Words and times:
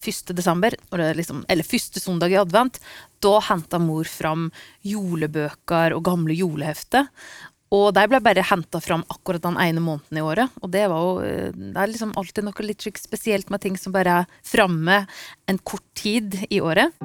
1. 0.00 0.32
desember, 0.32 0.72
liksom, 1.14 1.44
eller 1.48 1.66
første 1.66 2.00
søndag 2.00 2.32
i 2.32 2.40
advent, 2.40 2.80
da 3.20 3.34
henta 3.50 3.76
mor 3.82 4.08
fram 4.08 4.48
julebøker 4.86 5.92
og 5.92 6.04
gamle 6.08 6.36
julehefter. 6.38 7.10
Og 7.70 7.92
de 7.94 8.06
ble 8.10 8.18
bare 8.24 8.42
henta 8.48 8.80
fram 8.82 9.04
akkurat 9.12 9.44
den 9.44 9.58
ene 9.60 9.82
måneden 9.84 10.18
i 10.18 10.24
året. 10.24 10.56
Og 10.64 10.72
det 10.72 10.88
var 10.90 11.04
jo 11.04 11.12
eh, 11.22 11.52
Det 11.54 11.76
er 11.76 11.92
liksom 11.92 12.16
alltid 12.18 12.48
noe 12.48 12.66
litt 12.66 12.82
spesielt 12.98 13.50
med 13.50 13.62
ting 13.62 13.76
som 13.78 13.92
bare 13.94 14.22
er 14.22 14.40
framme 14.42 15.04
en 15.46 15.58
kort 15.62 15.86
tid 15.94 16.34
i 16.50 16.58
året. 16.60 16.96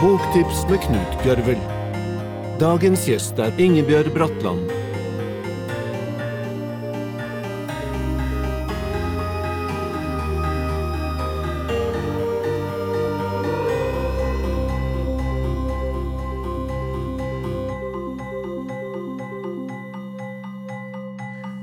Boktips 0.00 0.64
med 0.70 0.82
Knut 0.88 1.22
Gørvel. 1.26 1.62
Dagens 2.58 3.06
gjest 3.06 3.38
er 3.38 3.54
Ingebjørg 3.62 4.14
Bratland. 4.16 4.77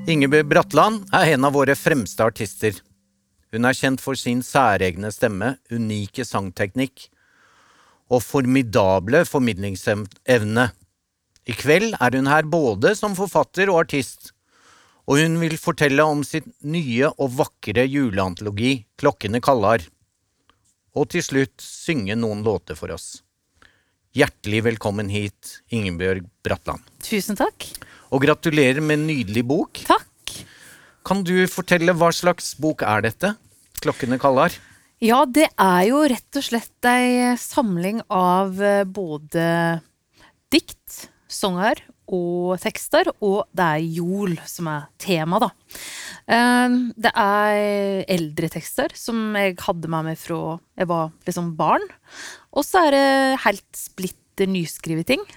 Ingebjørg 0.05 0.45
Bratland 0.52 1.05
er 1.18 1.32
en 1.34 1.48
av 1.48 1.55
våre 1.55 1.73
fremste 1.73 2.22
artister. 2.22 2.76
Hun 3.50 3.66
er 3.66 3.73
kjent 3.73 4.02
for 4.04 4.13
sin 4.20 4.44
særegne 4.46 5.09
stemme, 5.09 5.55
unike 5.73 6.22
sangteknikk 6.22 7.08
og 8.13 8.22
formidable 8.22 9.23
formidlingsevne. 9.26 10.68
I 11.49 11.55
kveld 11.58 11.98
er 11.98 12.18
hun 12.20 12.30
her 12.30 12.46
både 12.46 12.94
som 12.99 13.18
forfatter 13.18 13.72
og 13.73 13.82
artist, 13.88 14.30
og 15.10 15.23
hun 15.23 15.40
vil 15.41 15.58
fortelle 15.58 16.05
om 16.05 16.22
sitt 16.26 16.52
nye 16.62 17.10
og 17.10 17.34
vakre 17.40 17.88
juleantologi 17.90 18.76
Klokkene 19.02 19.41
kallar, 19.41 19.82
og 20.93 21.10
til 21.15 21.26
slutt 21.26 21.58
synge 21.65 22.13
noen 22.13 22.46
låter 22.46 22.77
for 22.77 22.93
oss. 22.93 23.24
Hjertelig 24.15 24.62
velkommen 24.70 25.10
hit, 25.10 25.63
Ingebjørg 25.74 26.30
Bratland. 26.46 26.85
Tusen 27.02 27.41
takk. 27.41 27.71
Og 28.16 28.24
gratulerer 28.24 28.80
med 28.80 29.02
en 29.02 29.10
nydelig 29.10 29.44
bok. 29.44 29.82
Takk. 29.84 30.35
Kan 31.05 31.26
du 31.27 31.35
fortelle 31.52 31.91
hva 31.99 32.13
slags 32.16 32.54
bok 32.55 32.85
er 32.88 33.04
dette? 33.10 33.35
'Klokkene 33.84 34.18
kaller. 34.21 34.55
Ja, 35.04 35.26
det 35.27 35.49
er 35.60 35.82
jo 35.90 35.99
rett 36.08 36.40
og 36.40 36.46
slett 36.48 36.88
ei 36.88 37.36
samling 37.36 37.99
av 38.08 38.55
eh, 38.63 38.88
både 38.88 39.43
dikt, 40.54 41.10
sanger 41.27 41.84
og 42.08 42.55
tekster, 42.63 43.10
og 43.20 43.49
det 43.52 43.66
er 43.66 43.91
jol 43.98 44.38
som 44.48 44.70
er 44.71 44.88
tema, 45.02 45.41
da. 45.43 45.52
Eh, 46.32 46.80
det 46.96 47.12
er 47.12 48.08
eldre 48.16 48.49
tekster 48.55 48.96
som 48.96 49.36
jeg 49.36 49.60
hadde 49.68 49.91
med 49.91 50.13
meg 50.13 50.21
fra 50.21 50.58
jeg 50.80 50.88
var 50.88 51.12
liksom 51.27 51.52
barn. 51.60 51.84
Og 52.55 52.63
så 52.63 52.88
er 52.88 52.96
det 52.96 53.43
helt 53.43 53.68
splitter 53.76 54.48
nyskrevet 54.48 55.12
ting. 55.12 55.27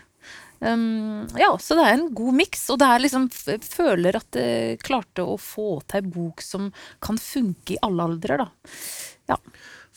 Um, 0.60 1.28
ja, 1.38 1.52
så 1.62 1.76
det 1.78 1.84
er 1.86 1.94
en 1.94 2.08
god 2.18 2.34
miks, 2.40 2.64
og 2.72 2.80
det 2.82 2.88
er 2.90 3.02
liksom 3.04 3.28
føler 3.62 4.18
at 4.18 4.38
jeg 4.38 4.80
klarte 4.82 5.22
å 5.22 5.36
få 5.38 5.78
til 5.86 6.00
ei 6.00 6.12
bok 6.18 6.42
som 6.42 6.72
kan 7.04 7.20
funke 7.22 7.76
i 7.76 7.82
alle 7.86 8.08
aldre, 8.10 8.40
da. 8.42 8.48
Ja. 9.30 9.38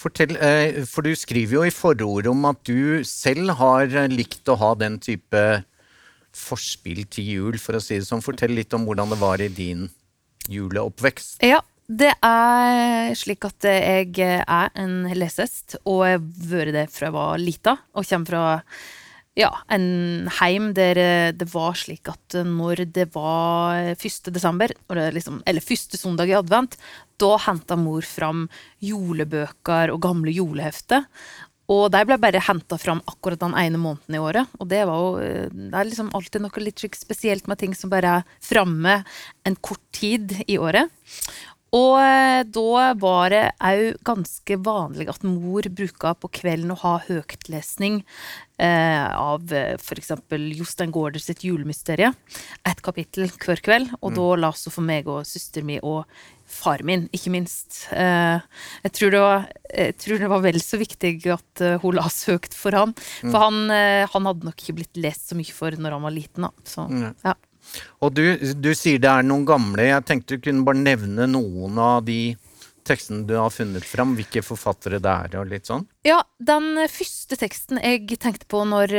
Fortell, 0.01 0.35
eh, 0.41 0.81
for 0.89 1.05
du 1.05 1.13
skriver 1.17 1.59
jo 1.59 1.65
i 1.65 1.73
forordet 1.73 2.29
om 2.31 2.45
at 2.49 2.61
du 2.65 3.01
selv 3.05 3.55
har 3.59 3.89
likt 4.09 4.49
å 4.49 4.57
ha 4.57 4.71
den 4.77 4.97
type 5.01 5.43
forspill 6.31 7.03
til 7.11 7.33
jul, 7.35 7.59
for 7.61 7.77
å 7.77 7.83
si 7.83 7.97
det 7.99 8.07
sånn. 8.07 8.23
Fortell 8.23 8.55
litt 8.55 8.73
om 8.77 8.85
hvordan 8.87 9.11
det 9.13 9.19
var 9.21 9.43
i 9.43 9.49
din 9.51 9.89
juleoppvekst. 10.49 11.41
Ja, 11.45 11.59
det 11.91 12.13
er 12.23 13.11
slik 13.19 13.45
at 13.49 13.67
jeg 13.67 14.15
er 14.21 14.71
en 14.79 15.03
lesehest, 15.17 15.75
og 15.83 16.05
jeg 16.07 16.17
har 16.17 16.25
vært 16.53 16.75
det 16.77 16.87
fra 16.93 17.09
jeg 17.09 17.17
var 17.17 17.41
lita, 17.41 17.77
og 17.93 18.07
kommer 18.07 18.31
fra 18.31 18.43
ja, 19.39 19.51
en 19.71 20.27
heim 20.41 20.71
der 20.75 20.99
eh, 20.99 21.29
det 21.31 21.47
var 21.53 21.77
slik 21.79 22.09
at 22.11 22.35
eh, 22.35 22.47
når 22.47 22.83
det 22.91 23.07
var 23.13 23.93
1. 23.93 24.27
desember, 24.33 24.73
liksom, 25.15 25.39
eller 25.47 25.63
første 25.63 25.99
søndag 25.99 26.31
i 26.31 26.35
advent, 26.35 26.75
da 27.21 27.37
henta 27.45 27.77
mor 27.79 28.03
fram 28.03 28.49
julebøker 28.83 29.93
og 29.93 30.01
gamle 30.03 30.33
julehefter. 30.35 31.07
Og 31.71 31.85
de 31.93 32.01
ble 32.03 32.17
bare 32.19 32.41
henta 32.43 32.75
fram 32.81 32.99
akkurat 33.07 33.39
den 33.39 33.55
ene 33.55 33.79
måneden 33.79 34.17
i 34.17 34.19
året. 34.19 34.51
Og 34.59 34.67
det 34.67 34.81
jo 34.83 35.15
eh, 35.23 35.47
Det 35.47 35.71
er 35.79 35.87
liksom 35.87 36.11
alltid 36.17 36.43
noe 36.43 36.65
litt 36.65 36.83
spesielt 36.99 37.47
med 37.47 37.61
ting 37.61 37.77
som 37.77 37.93
bare 37.93 38.19
er 38.19 38.35
framme 38.43 38.99
en 39.47 39.55
kort 39.63 39.85
tid 39.95 40.41
i 40.43 40.59
året. 40.59 40.91
Og 41.71 41.95
da 42.51 42.89
var 42.99 43.31
det 43.31 43.45
òg 43.63 44.01
ganske 44.03 44.57
vanlig 44.59 45.05
at 45.07 45.23
mor 45.23 45.63
bruka 45.71 46.11
på 46.19 46.27
kvelden 46.41 46.73
å 46.75 46.81
ha 46.81 46.97
høytlesning 47.05 48.01
eh, 48.61 49.07
av 49.17 49.53
eh, 49.53 49.73
f.eks. 49.79 50.13
Jostein 50.57 50.93
Gaarder 50.93 51.23
sitt 51.23 51.43
julemysterie. 51.47 52.11
Et 52.67 52.83
kapittel 52.85 53.31
hver 53.31 53.63
kveld. 53.63 53.91
Og 54.01 54.11
mm. 54.11 54.19
da 54.19 54.27
la 54.43 54.53
hun 54.53 54.75
for 54.75 54.85
meg 54.85 55.09
og 55.11 55.25
søsteren 55.27 55.69
min 55.69 55.81
og 55.81 56.05
far 56.51 56.83
min, 56.83 57.05
ikke 57.15 57.31
minst. 57.31 57.85
Eh, 57.95 58.41
jeg, 58.83 58.93
tror 58.97 59.15
var, 59.15 59.45
jeg, 59.71 59.95
tror 60.03 60.23
det 60.23 60.31
var, 60.33 60.43
vel 60.43 60.59
så 60.63 60.81
viktig 60.81 61.13
at 61.31 61.63
uh, 61.63 61.77
hun 61.79 61.95
la 61.95 62.09
høyt 62.09 62.57
for 62.57 62.75
han. 62.75 62.91
For 63.21 63.31
mm. 63.31 63.39
han, 63.45 63.61
han, 64.11 64.27
hadde 64.27 64.49
nok 64.49 64.59
ikke 64.59 64.81
blitt 64.81 64.99
lest 64.99 65.31
så 65.31 65.39
mye 65.39 65.55
for 65.55 65.77
når 65.79 65.95
han 65.95 66.05
var 66.09 66.15
liten. 66.15 66.49
Da. 66.49 66.67
Så, 66.67 66.89
mm. 66.91 67.07
ja. 67.23 67.37
Og 68.03 68.11
du, 68.17 68.23
du, 68.57 68.71
sier 68.75 68.99
det 69.01 69.09
er 69.09 69.25
noen 69.25 69.45
gamle. 69.47 69.85
Jeg 69.87 70.05
tenkte 70.07 70.37
du 70.37 70.43
kunne 70.43 70.65
bare 70.67 70.81
nevne 70.81 71.29
noen 71.29 71.79
av 71.79 72.03
de 72.07 72.33
tekstene 72.87 73.25
du 73.27 73.35
har 73.37 73.51
funnet 73.53 73.85
fram. 73.85 74.15
Hvilke 74.17 74.43
forfattere 74.45 74.99
det 75.01 75.11
er, 75.11 75.35
og 75.39 75.49
litt 75.51 75.69
sånn. 75.69 75.85
Ja, 76.05 76.19
den 76.41 76.73
første 76.89 77.37
teksten 77.37 77.79
jeg 77.81 78.17
tenkte 78.21 78.47
på 78.49 78.63
når 78.67 78.93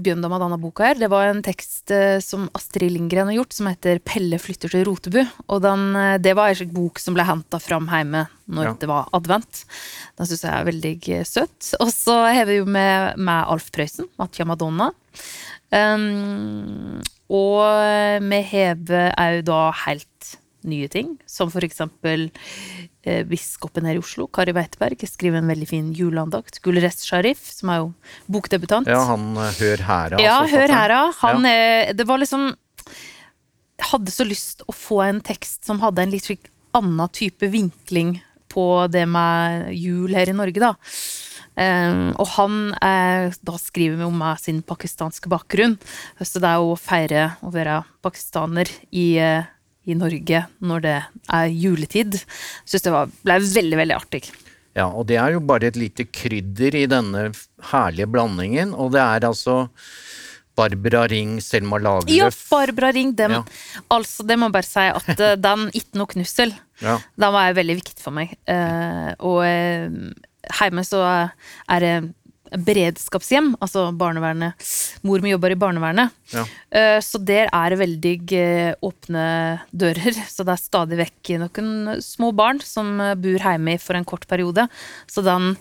begynte 0.00 0.30
hadde 0.30 0.46
denne 0.46 0.60
boka 0.60 0.86
her, 0.88 1.00
det 1.00 1.10
var 1.12 1.28
en 1.30 1.42
tekst 1.44 1.92
uh, 1.94 2.18
som 2.24 2.48
Astrid 2.56 2.94
Lindgren 2.94 3.30
har 3.30 3.38
gjort, 3.40 3.56
som 3.56 3.68
heter 3.70 4.00
'Pelle 4.00 4.38
flytter 4.40 4.72
til 4.72 4.86
Rotebu'. 4.88 5.26
Og 5.48 5.62
den, 5.64 5.84
uh, 5.96 6.16
det 6.22 6.36
var 6.38 6.54
slik 6.54 6.72
bok 6.76 7.02
som 7.02 7.16
ble 7.16 7.26
henta 7.26 7.60
fram 7.62 7.88
hjemme 7.92 8.26
når 8.46 8.70
ja. 8.70 8.74
det 8.80 8.88
var 8.90 9.10
advent. 9.16 9.64
Den 10.16 10.30
syns 10.30 10.46
jeg 10.46 10.54
er 10.54 10.70
veldig 10.70 10.94
søt. 11.26 11.74
Og 11.82 11.90
så 11.92 12.20
har 12.30 12.46
vi 12.48 12.60
jo 12.60 12.66
med, 12.68 13.18
med 13.18 13.52
Alf 13.52 13.70
Prøysen, 13.74 14.08
'Matja 14.16 14.46
Madonna'. 14.48 14.92
Um, 15.74 17.02
og 17.26 18.22
vi 18.22 18.38
hever 18.52 19.10
òg 19.18 19.40
da 19.48 19.60
helt 19.82 20.36
nye 20.68 20.88
ting, 20.92 21.14
som 21.28 21.50
for 21.52 21.64
eksempel 21.66 22.28
eh, 23.06 23.22
biskopen 23.28 23.86
her 23.88 23.98
i 23.98 24.02
Oslo, 24.02 24.26
Kari 24.26 24.54
Weiteberg, 24.56 25.04
skriver 25.08 25.40
en 25.40 25.50
veldig 25.52 25.68
fin 25.70 25.92
juleandakt. 25.96 26.60
Gulrest 26.64 27.06
Sharif, 27.06 27.42
som 27.54 27.72
er 27.72 27.82
jo 27.82 27.90
bokdebutant. 28.32 28.90
Ja, 28.90 29.02
han 29.12 29.32
uh, 29.38 29.50
Hør 29.56 29.84
hæra. 29.88 30.22
Ja, 30.22 30.38
Hør 30.50 30.74
hæra. 30.74 31.02
Han 31.22 31.46
ja. 31.48 31.56
eh, 31.88 31.94
Det 31.96 32.08
var 32.08 32.22
liksom 32.22 32.50
hadde 33.90 34.12
så 34.12 34.24
lyst 34.24 34.64
å 34.64 34.72
få 34.72 35.02
en 35.04 35.20
tekst 35.24 35.66
som 35.68 35.82
hadde 35.82 36.04
en 36.04 36.14
litt 36.14 36.50
annen 36.76 37.12
type 37.12 37.48
vinkling 37.52 38.16
på 38.52 38.86
det 38.88 39.04
med 39.10 39.72
jul 39.76 40.14
her 40.16 40.30
i 40.30 40.36
Norge, 40.36 40.62
da. 40.62 40.74
Um, 41.56 42.10
og 42.20 42.28
han 42.34 42.56
eh, 42.84 43.32
da 43.48 43.54
skriver 43.56 44.04
om 44.04 44.20
om 44.20 44.36
sin 44.40 44.60
pakistanske 44.60 45.30
bakgrunn. 45.32 45.78
Så 46.20 46.40
det 46.42 46.50
er 46.50 46.60
å 46.60 46.76
feire 46.76 47.30
å 47.40 47.52
være 47.52 47.80
pakistaner 48.04 48.68
i, 48.92 49.16
uh, 49.16 49.44
i 49.86 49.96
Norge 49.98 50.42
når 50.58 50.82
det 50.84 50.96
er 51.38 51.52
juletid. 51.52 52.18
Syns 52.66 52.84
det 52.86 52.92
var, 52.94 53.12
ble 53.24 53.38
veldig, 53.44 53.78
veldig 53.82 53.96
artig. 53.96 54.22
Ja, 54.76 54.90
og 54.90 55.06
det 55.08 55.16
er 55.20 55.32
jo 55.32 55.40
bare 55.46 55.70
et 55.70 55.78
lite 55.80 56.04
krydder 56.12 56.76
i 56.76 56.84
denne 56.90 57.30
herlige 57.70 58.08
blandingen. 58.12 58.74
Og 58.76 58.92
det 58.92 59.00
er 59.00 59.24
altså 59.28 59.62
Barbara 60.56 61.06
Ring, 61.08 61.38
Selma 61.44 61.78
Lagerlöf 61.80 62.12
Ja, 62.12 62.28
Barbara 62.50 62.92
Ring. 62.92 63.14
Dem, 63.16 63.38
ja. 63.38 63.42
Altså, 63.92 64.26
det 64.26 64.36
må 64.36 64.50
jeg 64.50 64.56
bare 64.58 64.68
si 64.68 64.86
at 64.90 65.10
uh, 65.16 65.32
den 65.48 65.66
'Ikke 65.72 66.00
noe 66.00 66.12
knussel', 66.12 66.54
ja. 66.82 66.98
den 67.16 67.36
var 67.38 67.56
veldig 67.56 67.78
viktig 67.80 68.04
for 68.04 68.16
meg. 68.16 68.36
Uh, 68.48 69.12
og 69.24 69.44
hjemme 69.46 70.84
så 70.86 71.02
er 71.06 71.84
det 71.84 71.96
beredskapshjem, 72.52 73.54
altså 73.62 73.88
barnevernet. 73.96 74.68
Mor 75.06 75.22
mi 75.24 75.32
jobber 75.32 75.54
i 75.54 75.58
barnevernet. 75.58 76.14
Ja. 76.32 76.44
Eh, 76.70 76.98
så 77.04 77.20
der 77.22 77.50
er 77.50 77.72
det 77.72 77.80
veldig 77.80 78.14
eh, 78.36 78.72
åpne 78.84 79.26
dører. 79.70 80.20
Så 80.30 80.46
det 80.46 80.56
er 80.56 80.62
stadig 80.62 81.00
vekk 81.00 81.34
noen 81.42 81.98
små 82.04 82.32
barn 82.36 82.62
som 82.64 82.96
bor 83.20 83.42
hjemme 83.42 83.76
for 83.82 83.98
en 83.98 84.08
kort 84.08 84.26
periode. 84.30 84.68
Så 85.10 85.24
den, 85.26 85.54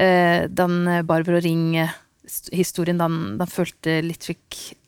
eh, 0.00 0.46
den 0.48 0.78
Barbro 1.08 1.40
Ring-historien, 1.42 3.00
den, 3.00 3.36
den, 3.40 3.50
følte 3.50 4.00
litt 4.04 4.28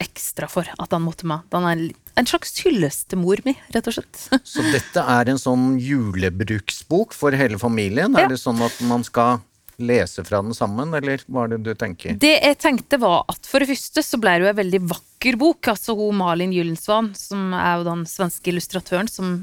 ekstra 0.03 0.49
for 0.51 0.69
at 0.79 0.95
han 0.95 1.05
måtte 1.05 1.29
med. 1.29 1.47
Den 1.53 1.69
er 1.69 1.85
en 2.19 2.29
slags 2.29 2.57
hyllest 2.65 3.11
til 3.13 3.23
mor 3.23 3.41
mi, 3.47 3.55
rett 3.75 3.91
og 3.91 3.99
slett. 3.99 4.25
Så 4.43 4.65
dette 4.73 5.05
er 5.05 5.31
en 5.31 5.41
sånn 5.41 5.77
julebruksbok 5.83 7.15
for 7.17 7.37
hele 7.37 7.61
familien? 7.61 8.17
Ja. 8.17 8.27
Er 8.27 8.35
det 8.35 8.41
sånn 8.43 8.61
at 8.65 8.81
man 8.89 9.07
skal 9.07 9.39
lese 9.79 10.25
fra 10.27 10.41
den 10.43 10.55
sammen, 10.57 10.91
eller 10.99 11.21
hva 11.31 11.45
er 11.47 11.53
det 11.55 11.59
du 11.69 11.73
tenker? 11.79 12.17
Det 12.19 12.33
jeg 12.43 12.57
tenkte 12.59 12.99
var 13.03 13.23
at 13.31 13.47
for 13.47 13.63
det 13.63 13.69
første 13.71 14.03
så 14.03 14.19
ble 14.21 14.33
det 14.41 14.47
jo 14.49 14.51
en 14.53 14.59
veldig 14.59 14.81
vakker 14.91 15.39
bok. 15.39 15.69
Altså 15.75 15.95
hun 15.99 16.19
Malin 16.19 16.55
Gyllensvan, 16.55 17.13
som 17.19 17.53
er 17.55 17.77
jo 17.79 17.87
den 17.91 18.03
svenske 18.11 18.51
illustratøren 18.51 19.11
som 19.13 19.37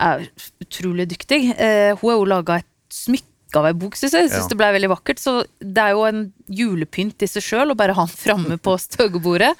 er 0.00 0.26
utrolig 0.60 1.08
dyktig. 1.14 1.40
Eh, 1.56 1.94
hun 1.96 2.10
har 2.10 2.18
jo 2.20 2.28
laga 2.28 2.58
et 2.60 2.68
smykke 2.92 3.32
av 3.56 3.64
ei 3.70 3.72
bok, 3.78 3.94
syns 3.96 4.12
jeg. 4.12 4.26
Jeg 4.26 4.32
syns 4.34 4.44
Ja. 4.44 4.52
det 4.52 4.58
ble 4.60 4.68
veldig 4.76 4.90
vakkert. 4.92 5.20
Så 5.22 5.32
det 5.62 5.80
er 5.80 5.94
jo 5.96 6.02
en 6.04 6.20
julepynt 6.52 7.22
i 7.24 7.28
seg 7.30 7.42
sjøl 7.46 7.72
å 7.72 7.76
bare 7.78 7.94
ha 7.96 8.04
den 8.04 8.12
framme 8.12 8.58
på 8.60 8.74
støgebordet. 8.88 9.54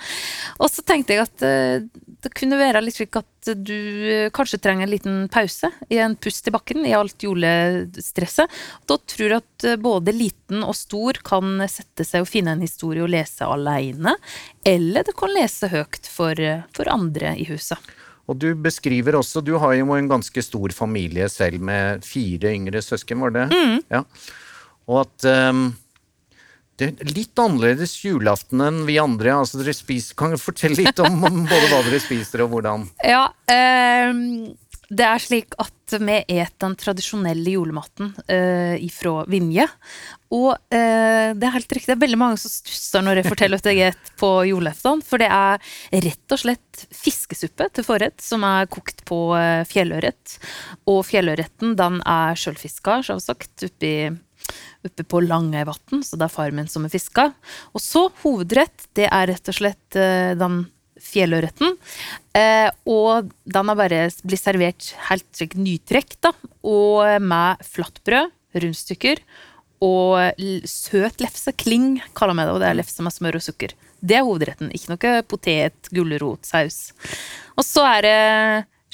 Og 0.61 0.69
så 0.69 0.85
tenkte 0.85 1.15
jeg 1.17 1.25
at 1.25 1.47
eh, 1.47 1.87
det 2.26 2.34
kunne 2.34 2.58
være 2.58 2.81
litt 2.82 2.99
slik 2.99 3.17
at 3.20 3.50
du 3.55 3.76
eh, 4.11 4.28
kanskje 4.34 4.58
trenger 4.62 4.87
en 4.87 4.90
liten 4.90 5.19
pause 5.32 5.70
i 5.93 6.00
en 6.02 6.17
pust 6.19 6.49
i 6.49 6.52
bakken 6.55 6.87
i 6.88 6.94
alt 6.96 7.23
julestresset. 7.23 8.50
Da 8.88 8.96
tror 8.99 9.26
jeg 9.26 9.43
at 9.44 9.67
eh, 9.69 9.78
både 9.81 10.14
liten 10.17 10.64
og 10.67 10.75
stor 10.78 11.20
kan 11.26 11.62
sette 11.70 12.06
seg 12.06 12.25
og 12.25 12.31
finne 12.31 12.56
en 12.56 12.64
historie 12.64 13.05
å 13.05 13.11
lese 13.11 13.46
alene, 13.46 14.17
eller 14.67 15.06
det 15.06 15.14
kan 15.19 15.34
lese 15.37 15.70
høyt 15.70 16.11
for, 16.11 16.34
eh, 16.40 16.67
for 16.75 16.90
andre 16.90 17.37
i 17.38 17.46
huset. 17.46 17.94
Og 18.26 18.40
du 18.43 18.49
beskriver 18.58 19.14
også, 19.20 19.44
du 19.46 19.55
har 19.62 19.76
jo 19.78 19.87
en 19.94 20.11
ganske 20.11 20.43
stor 20.43 20.75
familie 20.75 21.28
selv 21.31 21.62
med 21.62 22.02
fire 22.02 22.50
yngre 22.56 22.82
søsken, 22.82 23.23
var 23.23 23.37
det? 23.37 23.46
Ja. 23.93 24.02
Og 24.90 25.05
at 25.05 25.26
ehm, 25.31 25.69
det 26.76 26.90
er 26.90 27.12
litt 27.17 27.40
annerledes 27.40 27.94
julaften 28.05 28.61
enn 28.61 28.82
vi 28.88 28.99
andre. 29.00 29.32
altså 29.38 29.62
dere 29.62 29.75
spiser, 29.76 30.17
Kan 30.19 30.34
du 30.34 30.40
fortelle 30.40 30.76
litt 30.76 31.00
om, 31.00 31.23
både 31.23 31.70
hva 31.70 31.81
dere 31.87 32.02
spiser 32.05 32.44
og 32.44 32.52
hvordan? 32.52 32.88
Ja, 33.14 33.26
eh, 33.49 34.12
det 34.87 35.06
er 35.06 35.23
slik 35.23 35.56
at 35.58 35.96
vi 35.99 36.19
et 36.20 36.55
den 36.62 36.75
tradisjonelle 36.78 37.56
julematen 37.56 38.12
eh, 38.31 38.76
ifra 38.84 39.25
Vinje. 39.31 39.67
Og 40.34 40.52
eh, 40.75 41.32
det 41.34 41.46
er 41.46 41.55
helt 41.55 41.75
riktig, 41.75 41.88
det 41.90 41.96
er 41.96 42.05
veldig 42.05 42.20
mange 42.20 42.40
som 42.43 42.52
stusser 42.52 43.02
når 43.02 43.20
jeg 43.20 43.28
forteller 43.31 43.62
at 43.62 43.69
jeg 43.70 43.94
et 43.94 44.12
på 44.20 44.31
julaften. 44.50 45.02
For 45.06 45.23
det 45.23 45.31
er 45.32 45.62
rett 46.06 46.37
og 46.37 46.43
slett 46.43 46.87
fiskesuppe 46.94 47.70
til 47.75 47.87
forrett 47.87 48.23
som 48.23 48.46
er 48.46 48.69
kokt 48.70 49.05
på 49.08 49.20
uh, 49.34 49.62
fjellørret. 49.67 50.37
Og 50.90 51.02
fjellørreten 51.08 51.75
den 51.78 52.00
er 52.02 52.38
sjølfiska, 52.38 53.00
sjølsagt, 53.06 53.67
oppi 53.70 53.94
oppe 54.87 55.06
på 55.06 55.23
Langøyvatn, 55.25 56.03
så 56.06 56.19
det 56.19 56.29
er 56.29 56.35
far 56.37 56.55
min 56.55 56.70
som 56.70 56.87
er 56.87 56.93
fiska. 56.93 57.31
Og 57.75 57.82
så 57.82 58.06
hovedrett, 58.23 58.88
det 58.99 59.08
er 59.11 59.31
rett 59.32 59.53
og 59.53 59.58
slett 59.58 59.99
eh, 59.99 60.32
den 60.38 60.64
fjellørreten. 61.06 61.76
Eh, 62.37 62.69
og 62.88 63.32
den 63.44 63.73
har 63.73 63.79
bare 63.79 64.06
blitt 64.26 64.43
servert 64.43 64.93
helt 65.11 65.29
sikkert 65.37 65.62
nytrekt, 65.62 66.19
da. 66.25 66.32
Og 66.67 67.20
med 67.23 67.67
flatbrød, 67.67 68.32
rundstykker 68.56 69.20
og 69.85 70.38
søt 70.64 71.20
lefse. 71.20 71.52
Kling 71.61 71.99
kaller 72.17 72.37
vi 72.38 72.47
det, 72.47 72.55
og 72.55 72.62
det 72.62 72.70
er 72.70 72.79
lefse 72.79 73.05
med 73.05 73.14
smør 73.14 73.37
og 73.41 73.44
sukker. 73.44 73.75
Det 74.00 74.19
er 74.19 74.25
hovedretten, 74.25 74.70
ikke 74.76 74.93
noe 74.93 75.12
potet, 75.29 75.91
gulrot, 75.93 76.47
saus. 76.47 76.94
Og 77.56 77.64
så 77.64 77.85
er 77.88 78.06
det 78.06 78.17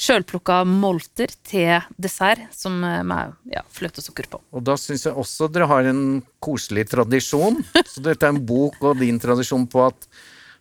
sjølplukka 0.03 0.63
molter 0.67 1.33
til 1.47 1.83
dessert, 2.01 2.45
som 2.57 2.83
eh, 2.87 3.01
med 3.07 3.35
ja, 3.53 3.63
fløte 3.71 4.03
og 4.03 4.09
sukker 4.09 4.29
på. 4.33 4.43
Og 4.55 4.65
da 4.67 4.77
syns 4.81 5.07
jeg 5.07 5.17
også 5.19 5.51
dere 5.53 5.71
har 5.71 5.89
en 5.91 6.23
koselig 6.43 6.89
tradisjon. 6.91 7.61
Så 7.87 8.03
dette 8.05 8.27
er 8.27 8.35
en 8.35 8.43
bok 8.47 8.81
og 8.83 9.03
din 9.03 9.21
tradisjon 9.23 9.69
på 9.71 9.87
at 9.87 10.09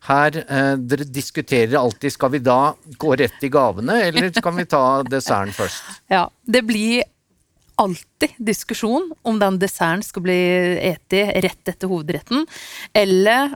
her 0.08 0.38
eh, 0.42 0.76
Dere 0.82 1.06
diskuterer 1.06 1.78
alltid 1.78 2.14
skal 2.16 2.32
vi 2.34 2.42
da 2.42 2.74
gå 3.02 3.16
rett 3.22 3.44
i 3.46 3.52
gavene, 3.54 4.00
eller 4.08 4.32
skal 4.34 4.56
vi 4.58 4.68
ta 4.70 4.86
desserten 5.06 5.54
først? 5.56 5.90
Ja, 6.16 6.28
det 6.42 6.64
blir 6.66 7.04
alltid 7.82 8.34
diskusjon 8.38 9.12
om 9.26 9.38
den 9.42 9.60
desserten 9.62 10.04
skal 10.06 10.26
bli 10.26 10.40
eti 10.92 11.22
rett 11.46 11.70
etter 11.74 11.90
hovedretten, 11.90 12.46
eller 12.94 13.54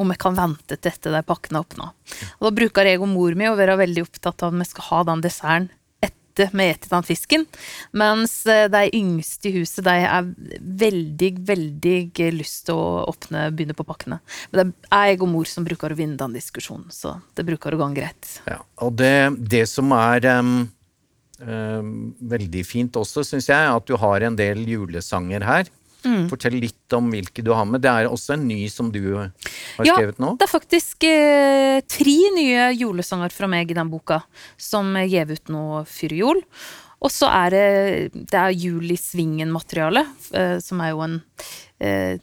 om 0.00 0.12
jeg 0.12 0.20
kan 0.22 0.36
vente 0.38 0.78
til 0.78 0.92
etter 0.92 1.12
de 1.12 1.22
pakkene 1.26 1.60
er 1.60 1.66
åpna. 1.66 1.90
Da 2.40 2.52
bruker 2.54 2.88
jeg 2.88 3.00
og 3.02 3.10
mor 3.12 3.36
mi 3.36 3.48
å 3.50 3.56
være 3.58 3.76
veldig 3.82 4.06
opptatt 4.06 4.46
av 4.46 4.54
om 4.54 4.62
vi 4.62 4.68
skal 4.68 4.88
ha 4.90 5.02
den 5.10 5.24
desserten 5.24 5.68
etter 6.36 6.52
vi 6.52 6.66
spiser 6.68 6.92
den 6.92 7.06
fisken, 7.06 7.46
mens 7.96 8.34
eh, 8.46 8.68
de 8.68 8.82
yngste 8.96 9.48
i 9.48 9.54
huset 9.56 9.84
de 9.86 9.94
er 10.04 10.28
veldig, 10.60 11.30
veldig 11.48 12.30
lyst 12.36 12.66
til 12.68 12.76
å 12.76 13.06
åpne, 13.08 13.48
begynne 13.56 13.76
på 13.76 13.86
pakkene. 13.88 14.20
Men 14.50 14.60
det 14.72 14.90
er 14.92 15.12
jeg 15.12 15.22
og 15.22 15.30
mor 15.32 15.48
som 15.48 15.64
bruker 15.64 15.92
å 15.92 15.96
vinne 15.98 16.18
den 16.20 16.36
diskusjonen, 16.36 16.90
så 16.92 17.16
det 17.34 17.46
bruker 17.48 17.74
å 17.74 17.80
gå 17.80 17.90
greit. 17.96 18.40
Ja, 18.46 18.60
og 18.84 18.98
det, 19.00 19.32
det 19.38 19.64
som 19.70 19.92
er 19.96 20.28
em, 20.28 20.52
veldig 21.36 22.64
fint 22.68 22.96
også, 22.96 23.24
syns 23.24 23.48
jeg, 23.48 23.72
at 23.72 23.88
du 23.88 23.96
har 24.00 24.28
en 24.28 24.36
del 24.36 24.64
julesanger 24.68 25.44
her. 25.46 25.72
Fortell 26.30 26.58
litt 26.62 26.92
om 26.96 27.08
hvilke 27.10 27.42
du 27.42 27.52
har 27.56 27.66
med. 27.66 27.82
Det 27.82 27.90
er 27.90 28.08
også 28.10 28.36
en 28.36 28.46
ny 28.46 28.68
som 28.72 28.92
du 28.94 29.00
har 29.16 29.30
skrevet 29.80 30.20
nå. 30.22 30.34
Ja, 30.34 30.38
Det 30.38 30.46
er 30.46 30.52
faktisk 30.52 31.06
eh, 31.08 31.80
tre 31.90 32.16
nye 32.36 32.68
julesanger 32.76 33.32
fra 33.34 33.48
meg 33.50 33.70
i 33.70 33.78
den 33.78 33.90
boka, 33.90 34.20
som 34.56 34.94
er 34.96 35.08
gitt 35.10 35.32
ut 35.32 35.54
nå 35.54 35.64
før 35.90 36.16
jul. 36.20 36.42
Og 37.04 37.12
så 37.12 37.28
er 37.28 37.52
det, 37.52 37.66
det 38.32 38.38
er 38.40 38.54
Jul 38.56 38.88
i 38.90 38.96
svingen-materiale, 38.96 40.06
eh, 40.32 40.56
som 40.64 40.80
er 40.80 40.94
jo 40.94 41.02
en 41.04 41.18
eh, 41.78 42.16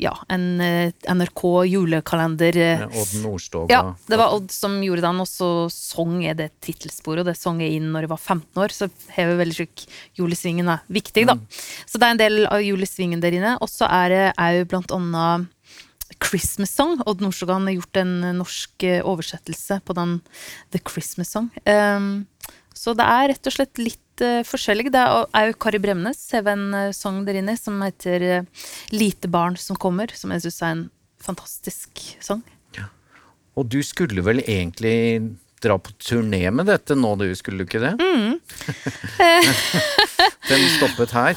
ja, 0.00 0.14
en 0.32 0.44
eh, 0.64 0.92
NRK 1.12 1.42
julekalender. 1.68 2.56
eh, 2.56 2.84
Odd 2.88 3.14
Nordstoga. 3.22 3.68
ja, 3.72 3.82
det 4.08 4.18
var 4.20 4.32
Odd 4.34 4.50
som 4.54 4.78
gjorde 4.82 5.04
den, 5.04 5.20
og 5.20 5.28
så 5.28 5.50
sang 5.72 6.18
jeg 6.24 6.38
det 6.40 6.50
tittelsporet, 6.64 7.22
og 7.22 7.30
det 7.30 7.36
sang 7.38 7.60
jeg 7.60 7.76
inn 7.76 7.90
når 7.92 8.06
jeg 8.06 8.12
var 8.14 8.22
15 8.24 8.62
år, 8.64 8.74
så 8.74 8.88
har 9.14 9.28
jeg 9.28 9.40
veldig 9.42 9.58
slik 9.60 9.86
Julesvingen 10.18 10.72
er 10.72 10.82
viktig, 10.88 11.26
da. 11.28 11.36
Så 11.86 12.00
det 12.00 12.08
er 12.08 12.16
en 12.16 12.22
del 12.24 12.42
av 12.48 12.64
Julesvingen 12.64 13.20
der 13.22 13.36
inne. 13.36 13.56
Og 13.60 13.68
så 13.70 13.88
er 13.90 14.12
det 14.14 14.26
òg 14.40 14.64
blant 14.72 14.92
annet 14.96 15.48
Christmas 16.20 16.72
Song. 16.74 16.98
Odd 17.06 17.22
Nordstoga 17.24 17.58
har 17.60 17.76
gjort 17.76 18.00
en 18.02 18.16
norsk 18.40 18.82
eh, 18.88 19.00
oversettelse 19.06 19.80
på 19.84 19.96
den 19.96 20.18
The 20.72 20.80
Christmas 20.82 21.32
Song. 21.32 21.48
Um, 21.64 22.26
så 22.76 22.94
det 22.96 23.06
er 23.06 23.28
rett 23.32 23.50
og 23.50 23.54
slett 23.54 23.80
litt 23.82 24.22
uh, 24.24 24.40
forskjellig. 24.46 24.92
Det 24.94 25.02
er 25.02 25.50
jo 25.50 25.58
Kari 25.60 25.80
Bremnes 25.82 26.20
har 26.36 26.46
en 26.52 26.70
eh, 26.76 26.94
sang 26.96 27.22
der 27.26 27.40
inne 27.40 27.56
som 27.58 27.80
heter 27.82 28.24
eh, 28.24 28.64
'Lite 28.94 29.28
barn 29.28 29.58
som 29.58 29.76
kommer', 29.76 30.12
som 30.14 30.32
jeg 30.34 30.46
syns 30.46 30.62
er 30.62 30.74
en 30.76 30.88
fantastisk 31.20 32.02
sang. 32.22 32.44
Og 33.58 33.66
du 33.66 33.82
skulle 33.82 34.22
vel 34.24 34.38
egentlig 34.46 35.34
dra 35.60 35.74
på 35.76 35.92
turné 35.98 36.46
med 36.54 36.70
dette 36.70 36.94
nå, 36.96 37.10
du 37.18 37.34
skulle 37.36 37.60
du 37.60 37.66
ikke 37.66 37.82
det? 37.82 37.90
Mm. 37.98 38.38
Den 40.48 40.62
stoppet 40.78 41.12
her. 41.12 41.34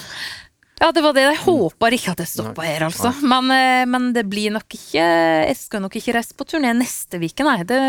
Ja, 0.80 0.92
det 0.94 1.02
var 1.04 1.18
det. 1.18 1.26
Jeg 1.26 1.42
håper 1.42 1.96
ikke 1.98 2.14
at 2.14 2.22
det 2.22 2.30
stopper 2.30 2.64
her, 2.64 2.86
altså. 2.86 3.12
Men, 3.26 3.50
men 3.90 4.08
det 4.16 4.24
blir 4.30 4.54
nok 4.54 4.78
ikke 4.78 5.04
Jeg 5.04 5.58
skal 5.58 5.84
nok 5.84 5.96
ikke 5.96 6.16
reise 6.16 6.38
på 6.38 6.48
turné 6.48 6.72
neste 6.78 7.20
uke, 7.20 7.44
nei. 7.44 7.60
Det, 7.68 7.82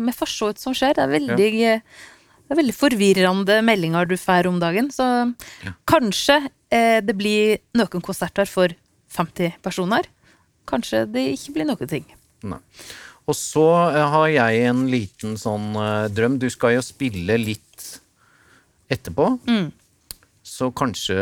vi 0.00 0.16
får 0.16 0.32
se 0.32 0.48
hva 0.48 0.56
som 0.64 0.76
skjer. 0.76 0.96
Det 0.96 1.04
er 1.04 1.14
veldig, 1.18 1.52
det 2.44 2.52
er 2.54 2.60
veldig 2.60 2.74
forvirrende 2.76 3.54
meldinger 3.64 4.06
du 4.10 4.16
får 4.20 4.46
om 4.50 4.58
dagen. 4.60 4.90
Så 4.92 5.06
kanskje 5.88 6.36
eh, 6.70 7.00
det 7.04 7.14
blir 7.16 7.58
noen 7.78 8.02
konserter 8.04 8.46
for 8.50 8.74
50 9.14 9.56
personer. 9.64 10.06
Kanskje 10.68 11.04
det 11.12 11.24
ikke 11.36 11.54
blir 11.56 11.68
noen 11.70 11.88
ting. 11.90 12.04
Nei. 12.44 12.60
Og 13.24 13.36
så 13.38 13.64
eh, 13.94 14.04
har 14.12 14.28
jeg 14.28 14.66
en 14.68 14.84
liten 14.92 15.38
sånn 15.40 15.70
eh, 15.80 16.08
drøm. 16.12 16.36
Du 16.42 16.50
skal 16.52 16.76
jo 16.76 16.84
spille 16.84 17.38
litt 17.40 17.86
etterpå. 18.92 19.30
Mm. 19.48 19.70
Så 20.44 20.68
kanskje 20.76 21.16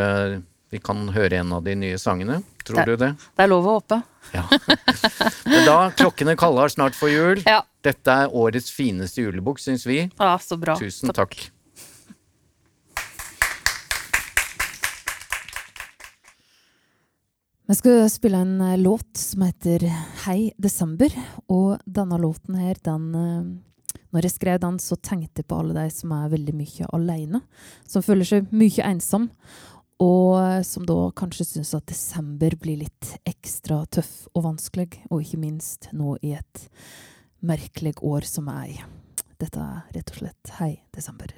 vi 0.73 0.79
kan 0.83 1.05
høre 1.15 1.39
en 1.39 1.53
av 1.55 1.63
de 1.63 1.75
nye 1.79 1.99
sangene. 2.01 2.41
Tror 2.67 2.81
Det- 2.81 2.85
du 2.85 2.95
det? 3.05 3.11
Det 3.37 3.43
er 3.45 3.47
lov 3.51 3.65
å 3.67 3.77
håpe. 3.79 4.01
Ja. 4.33 4.43
Men 5.51 5.65
da, 5.67 5.77
klokkene 5.95 6.35
kaller 6.39 6.71
snart 6.71 6.95
for 6.97 7.07
jul. 7.11 7.39
Ja. 7.47 7.61
Dette 7.83 8.13
er 8.15 8.31
årets 8.31 8.71
fineste 8.71 9.25
julebukk, 9.25 9.59
syns 9.59 9.83
vi. 9.83 10.05
Ja, 10.15 10.37
så 10.39 10.55
bra. 10.59 10.77
Tusen 10.79 11.11
takk. 11.11 11.35
Jeg 17.67 17.79
skal 17.79 18.01
spille 18.11 18.39
en 18.43 18.55
eh, 18.61 18.79
låt 18.79 19.17
som 19.17 19.43
heter 19.47 19.83
Hei 20.23 20.53
desember, 20.61 21.11
og 21.51 21.83
denne 21.83 22.19
låten 22.21 22.59
her, 22.59 22.79
den 22.85 23.05
eh, 23.17 23.51
Når 24.13 24.27
jeg 24.27 24.35
skrev 24.37 24.59
den, 24.63 24.79
så 24.79 24.95
tenkte 24.95 25.41
jeg 25.41 25.49
på 25.49 25.59
alle 25.59 25.75
de 25.75 25.87
som 25.91 26.11
er 26.15 26.31
veldig 26.31 26.55
mye 26.55 26.89
alene, 26.95 27.41
som 27.87 28.03
føler 28.05 28.27
seg 28.29 28.51
mye 28.53 28.83
ensom, 28.93 29.31
og 30.03 30.37
eh, 30.39 30.59
som 30.67 30.85
da 30.87 30.99
kanskje 31.17 31.49
syns 31.49 31.73
at 31.75 31.87
desember 31.91 32.55
blir 32.61 32.83
litt 32.85 33.15
ekstra 33.27 33.83
tøff 33.91 34.29
og 34.35 34.45
vanskelig, 34.51 34.91
og 35.09 35.23
ikke 35.23 35.41
minst 35.41 35.89
nå 35.91 36.19
i 36.21 36.37
et 36.37 36.69
merkelig 37.43 37.93
år 38.03 38.21
som 38.27 38.47
er 38.47 38.67
i. 38.71 38.77
Dette 39.39 39.59
er 39.59 39.81
rett 39.95 40.11
og 40.13 40.19
slett 40.21 40.53
Hei 40.59 40.75
desember. 40.95 41.33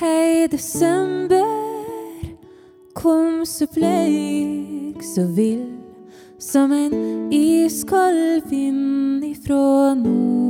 Hei, 0.00 0.46
desember, 0.48 1.44
kom 2.96 3.42
så 3.44 3.66
bleik, 3.74 5.02
så 5.04 5.26
vill, 5.36 5.66
som 6.40 6.72
en 6.72 7.28
iskald 7.34 8.48
vind 8.48 9.24
ifra 9.34 9.94
nord. 9.98 10.49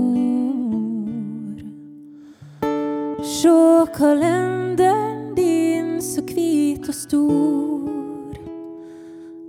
Kalenderen 4.01 5.35
din 5.37 6.03
så 6.03 6.23
hvit 6.25 6.89
og 6.89 6.95
stor, 6.95 8.35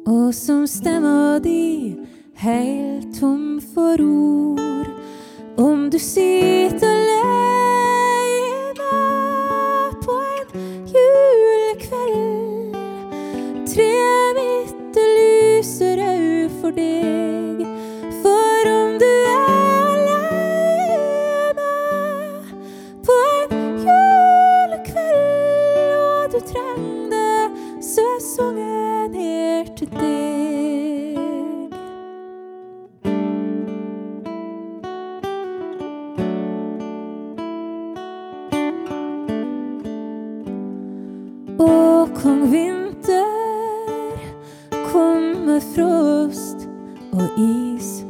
og 0.07 0.33
som 0.35 0.67
stemma 0.67 1.39
di 1.39 1.95
heilt 2.35 3.15
tom 3.19 3.61
for 3.73 3.95
ord. 4.03 4.91
Om 5.57 5.89
du 5.91 5.99
sitter 5.99 6.91
alene 6.99 8.75
på 10.03 10.19
en 10.19 10.47
julekveld, 10.91 12.75
tre 13.71 13.91
mitt 14.35 15.03
lyser 15.15 16.03
au 16.11 16.49
for 16.59 16.75
deg. 16.75 17.30
Kong 42.41 42.51
vinter 42.51 44.17
kommer 44.91 45.59
frost 45.59 46.67
og 47.13 47.29
is. 47.37 48.03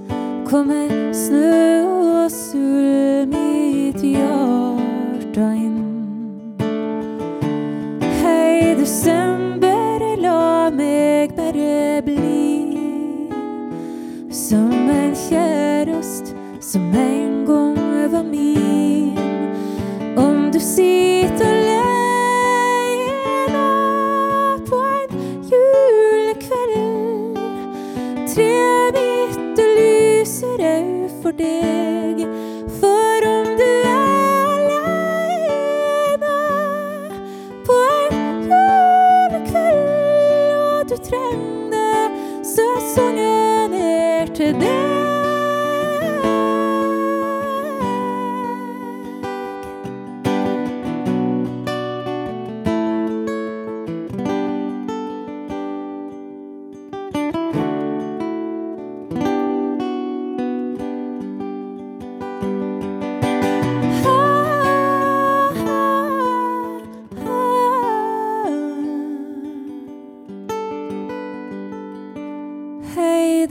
kommer 0.48 0.88
snø 1.12 1.84
og 1.84 2.32
sul 2.32 3.28
mitt 3.28 4.00
hjarta 4.00 4.51
au 31.32 32.01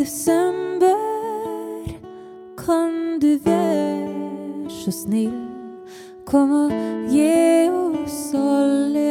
desember, 0.01 0.97
kan 2.57 3.21
du 3.21 3.39
være 3.45 4.71
så 4.71 4.91
snill? 4.91 5.35
Kom 6.25 6.53
og 6.57 6.73
gi 7.13 7.69
oss 7.69 8.33
alle 8.35 9.05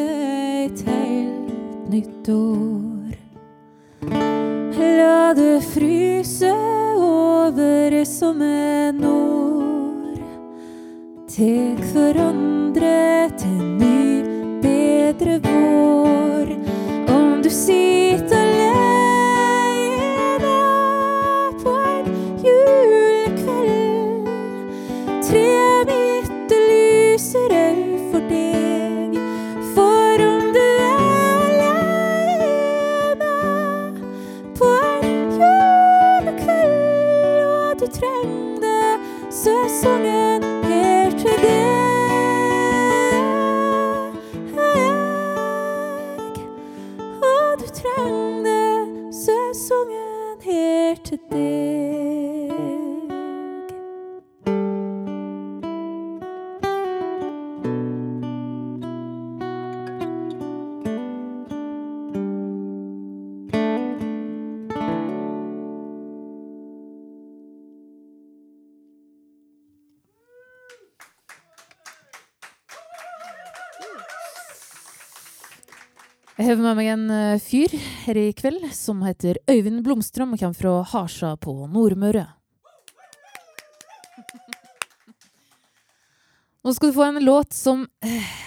et 0.65 0.81
helt 0.89 1.93
nytt 1.93 2.29
år. 2.33 2.38
Så 39.81 40.18
Jeg 76.39 76.53
har 76.53 76.59
med 76.63 76.77
meg 76.79 76.87
en 76.87 77.01
eh, 77.11 77.41
fyr 77.43 77.73
her 78.05 78.15
i 78.15 78.29
kveld 78.31 78.69
som 78.71 79.01
heter 79.03 79.41
Øyvind 79.51 79.81
Blomstrøm 79.83 80.37
og 80.37 80.39
kommer 80.39 80.55
fra 80.55 80.75
Harsa 80.87 81.33
på 81.35 81.51
Nordmøre. 81.67 82.29
Nå 86.69 86.73
skal 86.73 86.91
du 86.91 86.93
få 86.93 87.03
en 87.03 87.23
låt 87.25 87.53
som, 87.53 87.87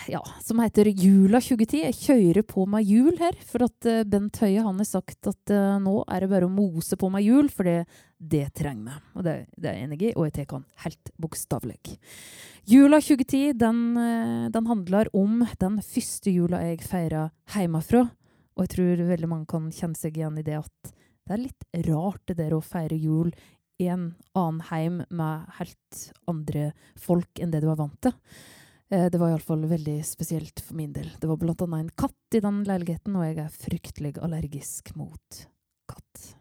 ja, 0.07 0.21
som 0.41 0.61
heter 0.63 0.87
Jula 0.87 1.41
2010. 1.43 1.81
Jeg 1.89 1.97
kjører 1.97 2.45
på 2.47 2.69
meg 2.71 2.87
jul 2.87 3.17
her, 3.19 3.35
for 3.43 3.65
at 3.67 3.89
eh, 3.91 4.05
Bent 4.07 4.39
Høie 4.39 4.63
han 4.63 4.79
har 4.79 4.87
sagt 4.87 5.27
at 5.27 5.51
eh, 5.51 5.81
nå 5.83 5.97
er 6.07 6.23
det 6.23 6.29
bare 6.31 6.47
å 6.47 6.53
mose 6.53 6.95
på 7.01 7.11
meg 7.11 7.27
jul, 7.27 7.49
for 7.51 7.67
det, 7.67 7.81
det 8.23 8.45
trenger 8.55 8.93
vi. 8.93 8.95
Og 9.19 9.27
det, 9.27 9.35
det 9.57 9.73
er 9.73 9.75
jeg 9.75 9.89
enig 9.89 9.99
i, 10.05 10.13
og 10.15 10.29
jeg 10.29 10.37
tar 10.37 10.47
han 10.53 10.69
helt 10.85 11.11
bokstavelig. 11.25 11.97
Jula 12.71 13.01
2010 13.03 13.59
den, 13.59 13.81
eh, 14.05 14.47
den 14.55 14.71
handler 14.71 15.11
om 15.19 15.43
den 15.59 15.81
første 15.83 16.31
jula 16.31 16.63
jeg 16.69 16.79
feira 16.87 17.25
hjemmefra. 17.57 18.05
Og 18.55 18.69
jeg 18.69 18.75
tror 18.77 19.07
veldig 19.11 19.33
mange 19.35 19.51
kan 19.51 19.67
kjenne 19.75 19.99
seg 19.99 20.23
igjen 20.23 20.39
i 20.39 20.47
det 20.47 20.61
at 20.61 20.95
det 21.27 21.35
er 21.35 21.43
litt 21.49 21.67
rart 21.89 22.23
det 22.31 22.39
der 22.39 22.55
å 22.55 22.63
feire 22.63 22.95
jul 23.03 23.35
i 23.81 23.89
en 23.93 24.15
annen 24.35 24.61
heim 24.71 24.99
med 25.11 25.47
helt 25.59 26.03
andre 26.29 26.73
folk 26.99 27.41
enn 27.41 27.51
det 27.55 27.63
du 27.65 27.69
var 27.71 27.81
vant 27.81 28.01
til. 28.05 28.13
Eh, 28.91 29.09
Det 29.11 29.19
var 29.19 29.33
iallfall 29.33 29.65
veldig 29.71 30.05
spesielt 30.05 30.61
for 30.61 30.75
min 30.77 30.93
del. 30.93 31.09
Det 31.21 31.29
var 31.29 31.37
blant 31.41 31.63
annet 31.63 31.81
en 31.87 31.97
katt 31.97 32.37
i 32.37 32.41
den 32.45 32.63
leiligheten, 32.69 33.17
og 33.17 33.25
jeg 33.25 33.39
er 33.39 33.49
fryktelig 33.49 34.15
allergisk 34.23 34.95
mot 34.97 35.47
katt. 35.89 36.35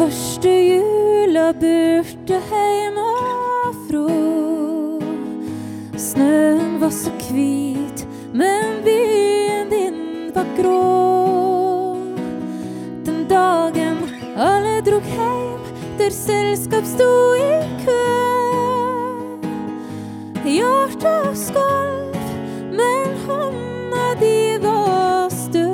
Første 0.00 0.48
jula 0.48 1.50
burde 1.60 2.38
heimafrå. 2.50 4.06
Snøen 6.00 6.59
så 6.90 7.10
hvit, 7.30 8.06
men 8.34 8.82
byen 8.84 9.70
din 9.70 10.30
var 10.34 10.46
grå. 10.56 11.96
Den 13.06 13.28
dagen 13.28 13.96
alle 14.36 14.80
drog 14.80 15.02
heim, 15.02 15.60
der 15.98 16.10
selskap 16.10 16.84
sto 16.84 17.34
i 17.34 17.50
kø. 17.84 18.00
Hjertet 20.44 21.38
skalv, 21.38 22.16
men 22.74 23.14
hånda 23.26 24.06
di 24.20 24.58
var 24.62 25.28
stø. 25.30 25.68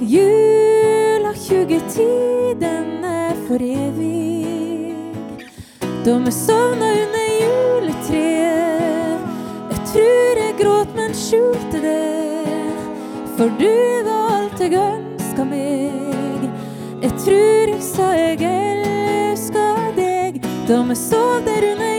Jula 0.00 1.34
2010, 1.34 2.08
den 2.60 3.04
er 3.04 3.36
for 3.46 3.60
evig. 3.60 4.40
Da 6.04 6.18
vi 6.18 6.32
sovna 6.32 6.89
for 13.40 13.48
du 13.56 14.04
valgte 14.04 14.66
jeg 14.68 14.76
ønska 14.76 15.46
meg. 15.48 16.42
Jeg 17.00 17.12
trur 17.22 17.70
jeg 17.72 17.80
sa 17.86 18.10
jeg 18.12 18.42
elska 18.44 19.68
deg 19.96 20.42
da 20.68 20.82
vi 20.90 20.98
sov 21.08 21.40
der 21.48 21.70
under 21.70 21.89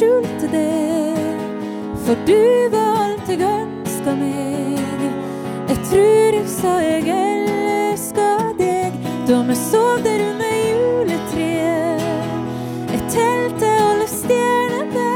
skjulte 0.00 0.48
det. 0.52 1.16
For 2.04 2.16
du 2.26 2.68
var 2.72 2.92
alt 3.04 3.28
jeg 3.28 3.40
ønska 3.44 4.14
meg. 4.16 5.02
Jeg 5.68 5.78
tror 5.90 6.36
jeg 6.38 6.46
sa 6.48 6.72
jeg 6.80 7.04
elska 7.16 8.28
deg 8.58 8.96
da 9.28 9.42
vi 9.48 9.56
sov 9.60 10.00
der 10.06 10.24
under 10.30 10.54
juletreet. 10.70 12.00
Jeg 12.94 13.02
telte 13.12 13.74
alle 13.90 14.08
stjernene 14.14 15.12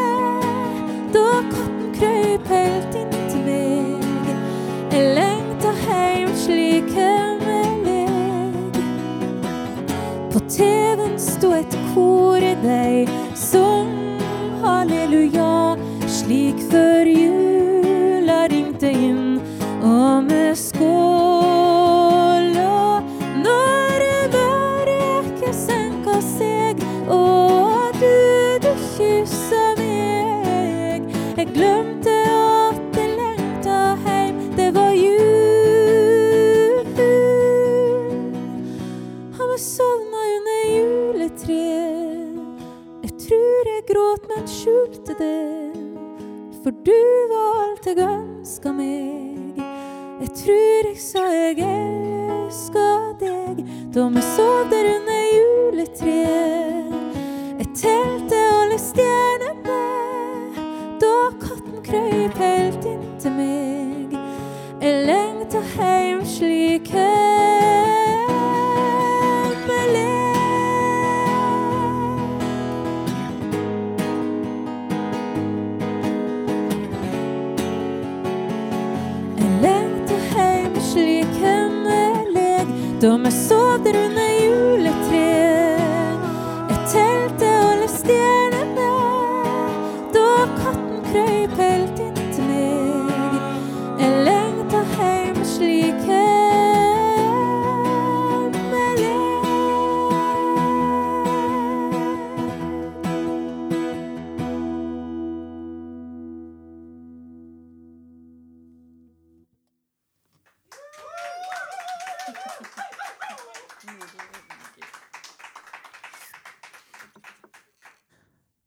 da 1.17 1.25
katten 1.49 1.89
krøyp 1.97 2.53
helt 2.53 3.01
inntil 3.01 3.43
meg. 3.49 4.31
Jeg 4.93 5.17
lengta 5.17 5.75
heim 5.87 6.37
slik 6.45 6.93
hemmelig. 7.01 8.05
På 10.29 10.45
TV-en 10.45 11.17
sto 11.33 11.57
et 11.57 11.83
kor 11.95 12.53
i 12.53 12.57
deg. 12.69 13.14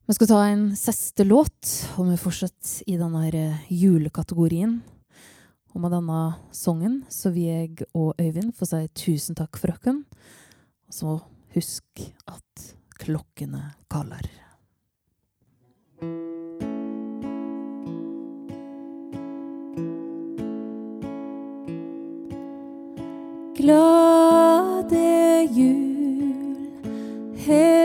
Vi 0.08 0.13
skal 0.13 0.28
ta 0.28 0.43
en 0.48 0.70
siste 0.80 1.26
låt, 1.28 1.67
og 2.00 2.06
vi 2.08 2.13
fortsetter 2.15 2.86
i 2.88 2.93
denne 2.96 3.26
eh, 3.28 3.65
julekategorien. 3.76 4.78
Og 5.76 5.82
med 5.84 5.91
denne 5.91 6.20
sangen 6.56 7.02
så 7.12 7.34
vil 7.36 7.50
jeg 7.50 7.89
og 7.91 8.15
Øyvind 8.15 8.54
få 8.56 8.70
si 8.70 8.86
tusen 8.96 9.36
takk 9.36 9.60
for 9.60 9.76
dere. 9.76 9.98
Og 10.88 10.96
så 10.96 11.17
husk 11.58 12.06
at 12.24 12.70
klokkene 13.04 13.74
kaller. 13.91 14.32
Glade 23.60 25.04
jul. 25.52 26.63
Hey. 27.43 27.77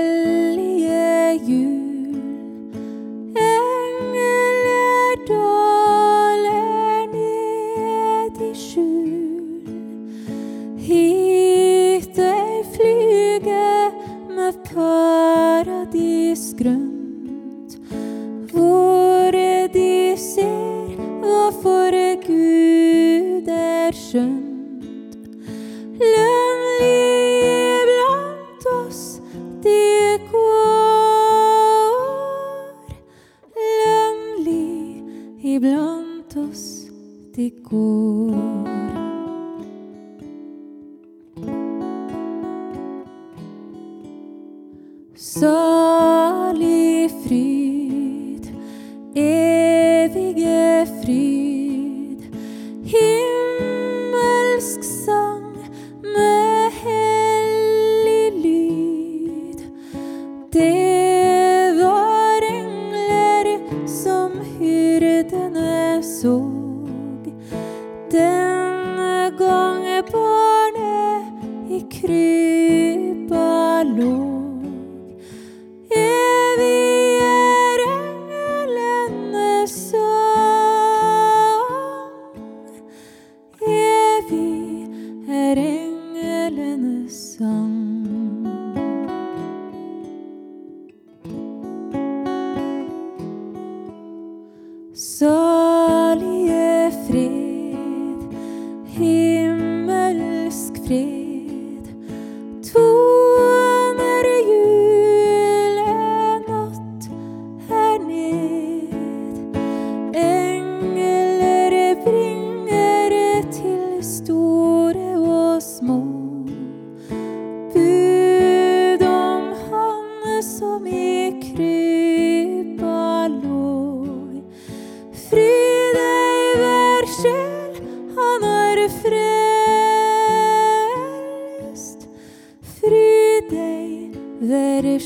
Hver 134.92 134.98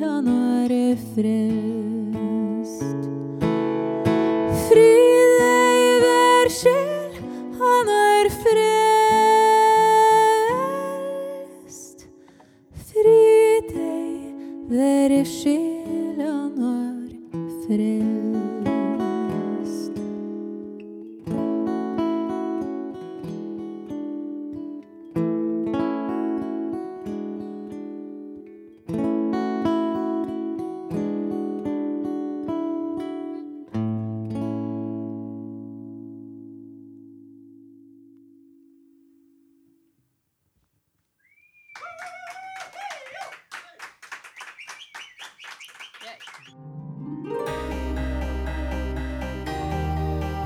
når 0.00 0.12
han 0.12 1.65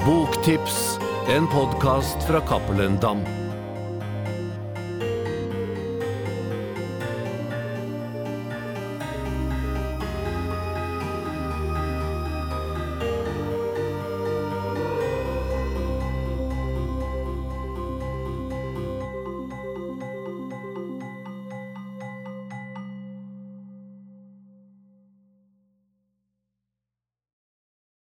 Boktips, 0.04 0.98
en 1.28 1.46
podkast 1.46 2.22
fra 2.26 2.40
Cappelen 2.40 2.98
Dam. 3.00 3.49